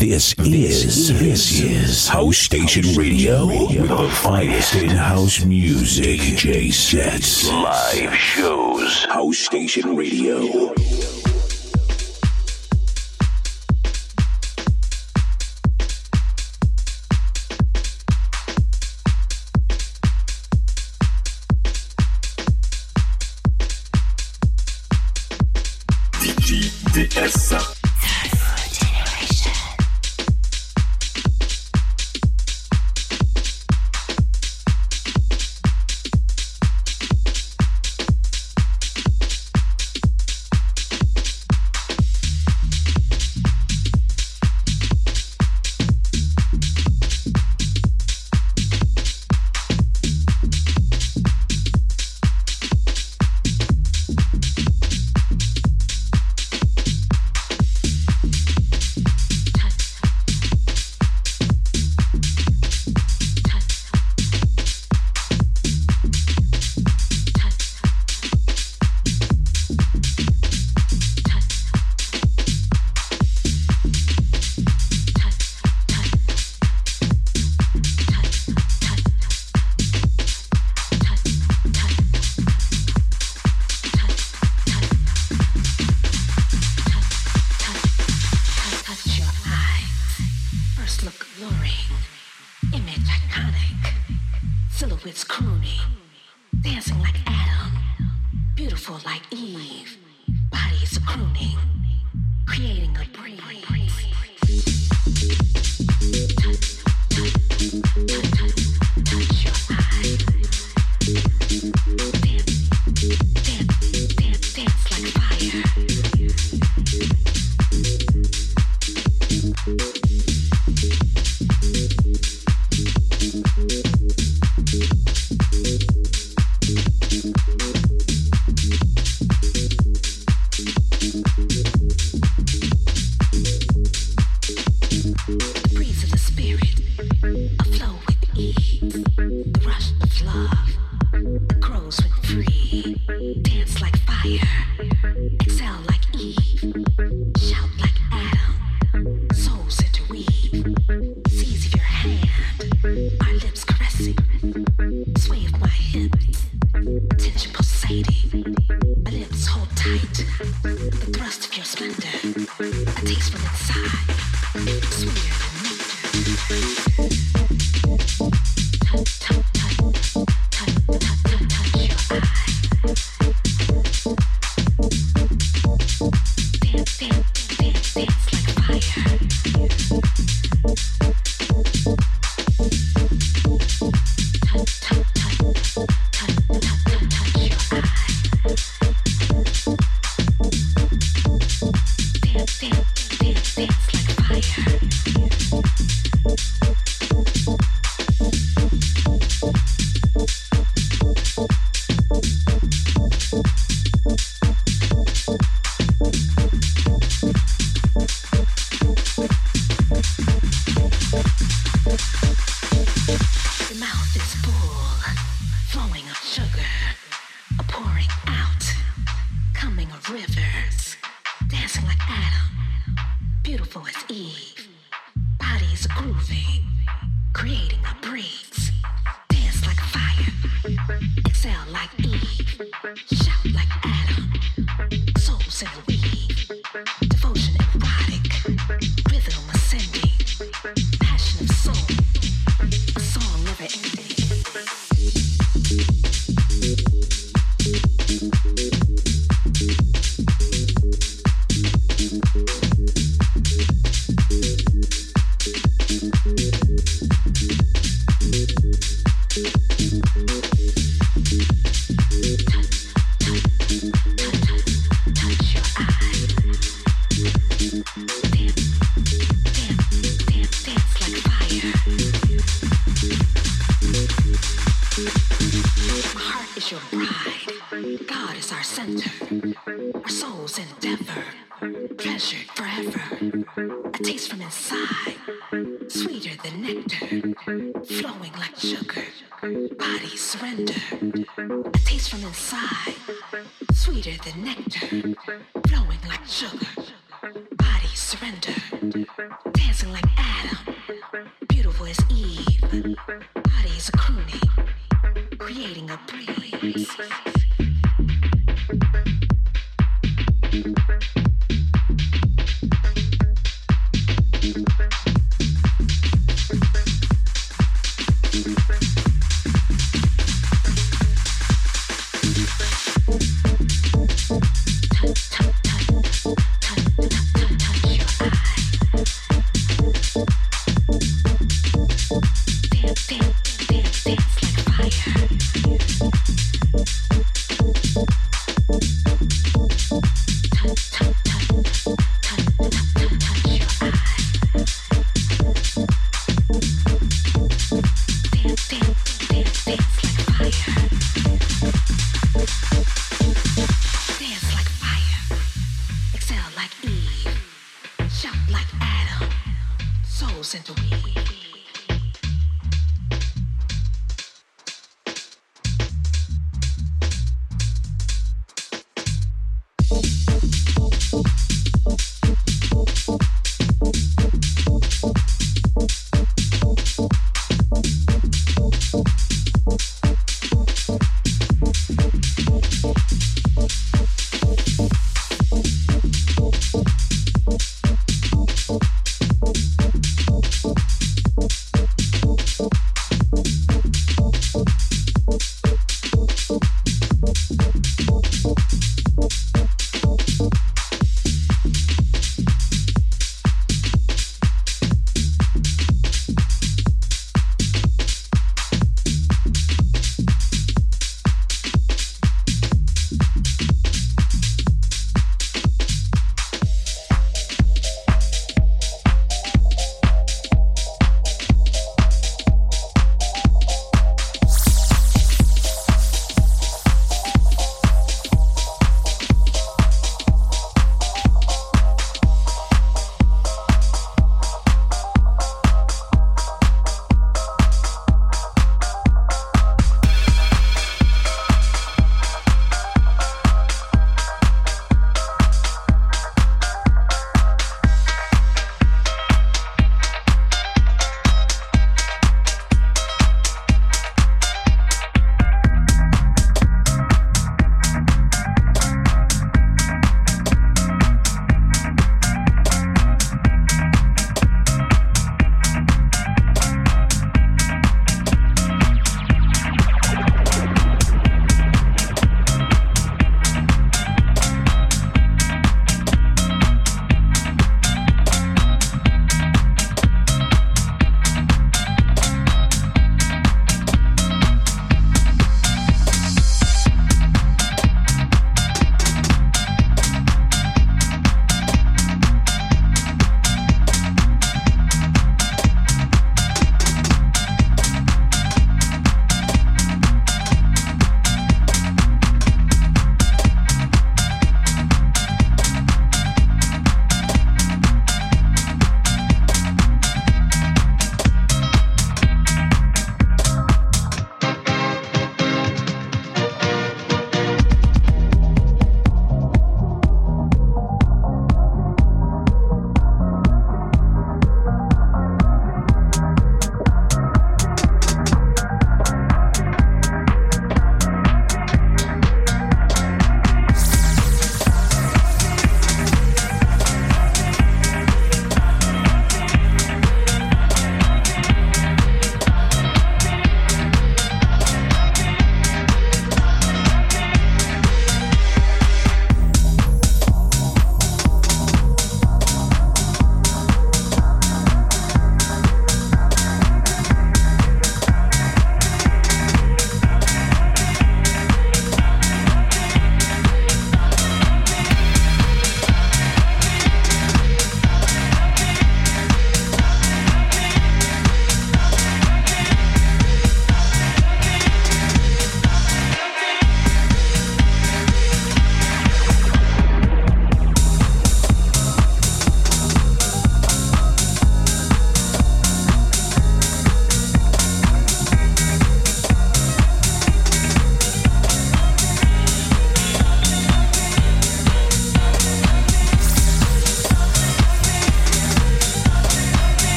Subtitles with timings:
[0.00, 6.20] This is this is House Station Radio with the finest in house music.
[6.20, 9.04] DJ sets, live shows.
[9.04, 10.72] House Station Radio.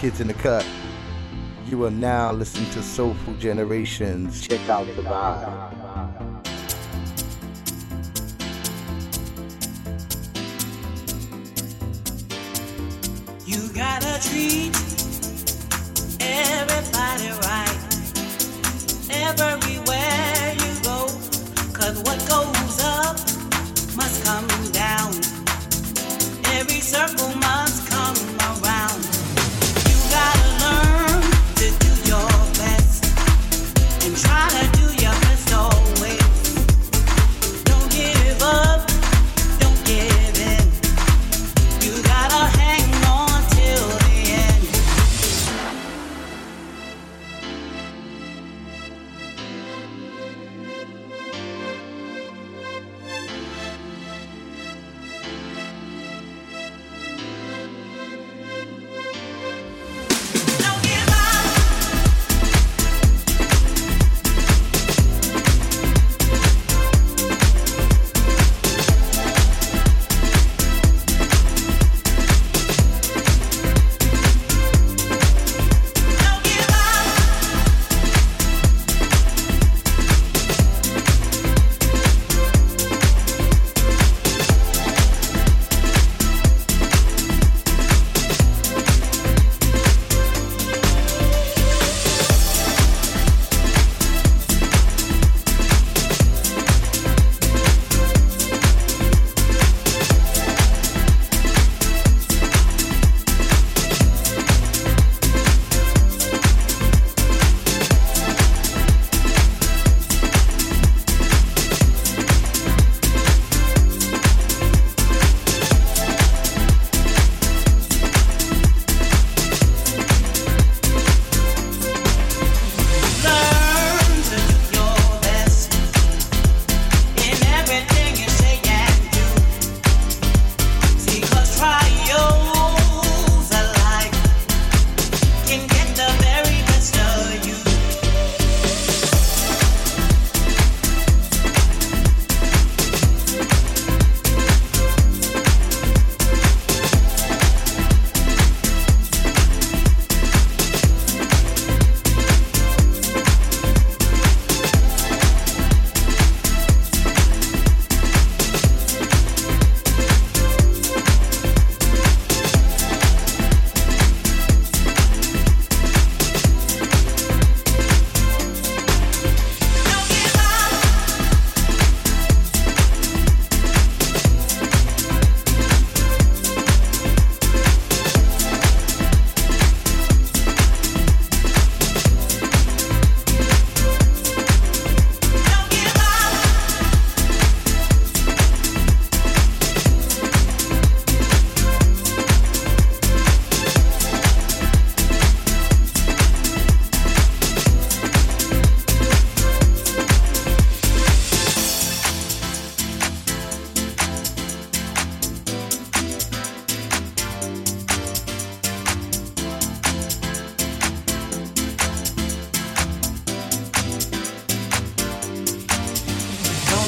[0.00, 0.66] Kids in the Cut.
[1.66, 4.48] You are now listening to Soulful Generations.
[4.48, 5.76] Check out the vibe.
[13.46, 14.89] You got a treat.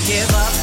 [0.04, 0.61] give up.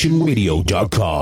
[0.00, 1.19] HouseStationRadio.com.